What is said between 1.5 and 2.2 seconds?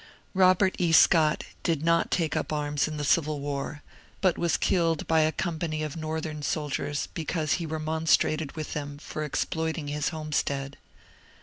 did not